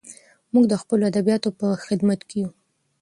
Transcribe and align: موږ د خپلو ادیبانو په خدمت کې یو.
موږ 0.53 0.65
د 0.69 0.73
خپلو 0.81 1.03
ادیبانو 1.09 1.49
په 1.59 1.67
خدمت 1.85 2.19
کې 2.29 2.37
یو. 2.43 2.49